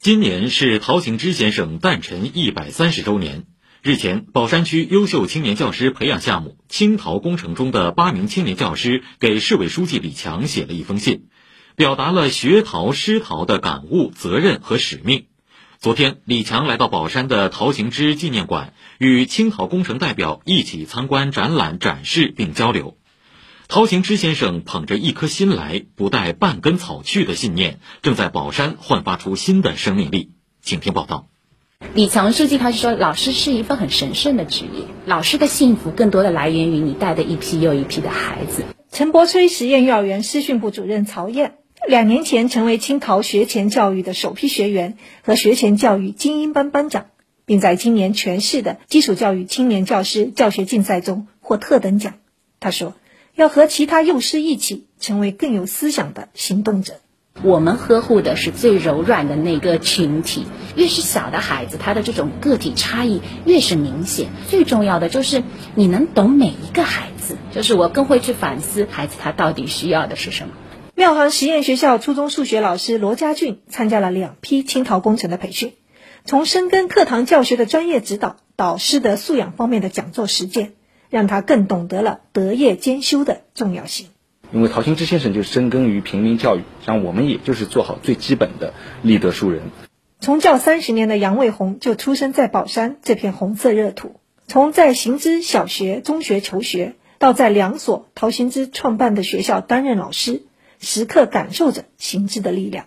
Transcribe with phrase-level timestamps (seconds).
[0.00, 3.46] 今年是陶行知先生诞辰一百三十周年。
[3.82, 11.26] 日前，宝山区优秀青年教师培养项目“青陶工程”中的八名青年教师给市委书记李强写了一封信，
[11.74, 15.26] 表达了学陶师陶的感悟、责任和使命。
[15.80, 22.97] 昨天，李强来到宝山的陶行知纪念馆，与青陶工程代表一起参观展览展示并交流。
[23.70, 30.30] 陶行知先生捧着一颗心来，不带半根草去的信念，正在宝山焕发出新的生命力。
[30.62, 31.28] 请听报道。
[31.92, 38.64] 李强书记他是说，老师是一份很神圣的职业，老师的幸福更多的来源于你带的一批又一批的孩子。
[38.90, 47.08] 陈伯崔实验幼儿园师训部主任曹燕，两年前成为青陶学前教育的首批学员和学前教育精英班班长，
[47.44, 52.14] 并在今年全市的基础教育青年教师教学竞赛中获特等奖。
[52.60, 52.94] 他说。
[53.38, 56.94] 要和其他幼师一起，成为更有思想的行动者。
[57.44, 64.26] 我们呵护的是最柔软的那个群体，越是小的孩子，他的这种个体差异越是明显。
[64.48, 65.44] 最重要的就是
[65.76, 70.54] 你能懂每一个孩子，就是我更会去反思孩子他到底需要的是什么。
[70.96, 75.74] 妙行实验学校初中数学老师罗家俊参加了两批青陶工程的培训，
[76.24, 80.72] 从深耕课堂教学的专业指导，导师的素养方面的讲座实践。
[81.10, 84.08] 让他更懂得了德业兼修的重要性。
[84.50, 89.62] 因为陶行知先生就深耕于平民教育，让我们也就是做好最基本的立德树人。
[90.20, 100.42] 从教三十年的杨卫红就出生在宝山这片红色热土，从在行知小学、中学求学，到在两所陶行知创办的学校担任老师，
[100.80, 102.86] 时刻感受着行知的力量。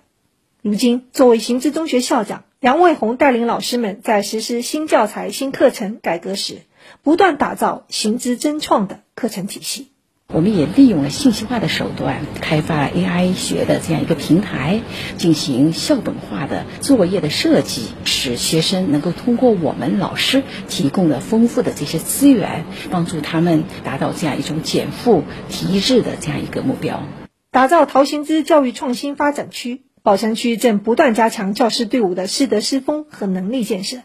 [0.64, 6.58] 如今，作为行知中学校长，杨卫红带领老师们在实施新教材、新课程改革时。
[7.04, 9.88] 不断打造行知真创的课程体系，
[10.28, 14.82] 我们也利用了信息化的手段，开发 AI 学的这样一个平台，
[15.18, 27.04] 进行校本化的作业的设计，使学生能够通过我们老师提供的丰富的这些资源，帮助他们达到这样一种减负提质的这样一个目标。
[27.52, 33.98] 打造陶行知教育创新发展区，宝山区正不断加强教师队伍的师德师风和能力建设。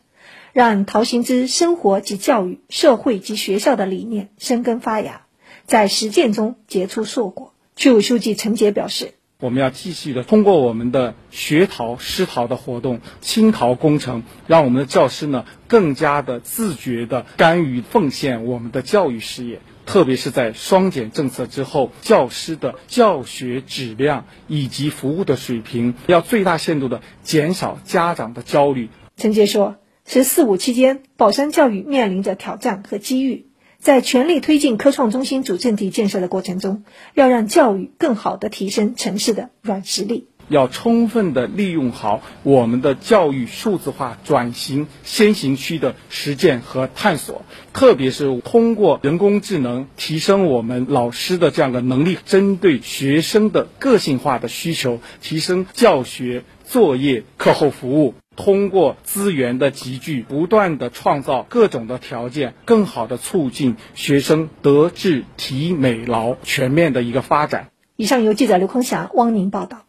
[0.57, 5.27] 让陶行知生活及教育、社会及学校的理念生根发芽，
[5.67, 7.53] 在实践中结出硕果。
[7.77, 19.61] 区委书记陈杰表示：“我们要继续的通过我们的学陶师陶的活动，青陶工程，让我们的教师呢更加的自觉的甘于奉献我们的教育事业。
[19.85, 29.77] 特别是在双减政策之后，教师的教学质量以及服务的水平，要最大限度的减少家长的焦虑。”陈杰说。
[30.09, 33.47] “十四五”期间，宝山教育面临着挑战和机遇。
[33.81, 36.85] 在全力推进科创中心主阵地建设的过程中，
[37.15, 40.29] 要让教育更好地提升城市的软实力。
[40.49, 58.15] 要充分地利用好我们的教育数字化转型先行区的实践和探索，特别是通过人工智能提升我们老师的这样的能力，针对学生的个性化的需求，提升教学作业课后服务。
[58.37, 67.71] 通过资源的集聚，不断的创造各种的条件，更好的促进学生德智体美劳全面的一个发展。
[67.97, 69.86] 以上由记者刘空霞、汪宁报道。